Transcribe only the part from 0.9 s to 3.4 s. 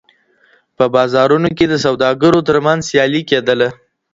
بازارونو کي د سوداګرو ترمنځ سيالي